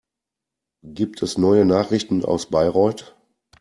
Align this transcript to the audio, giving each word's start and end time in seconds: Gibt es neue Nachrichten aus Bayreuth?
Gibt 0.81 1.21
es 1.21 1.37
neue 1.37 1.63
Nachrichten 1.63 2.25
aus 2.25 2.49
Bayreuth? 2.49 3.15